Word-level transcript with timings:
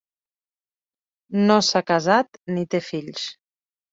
No 1.51 1.57
s’ha 1.67 1.83
casat, 1.91 2.41
ni 2.57 2.65
té 2.75 2.83
fills. 2.89 3.29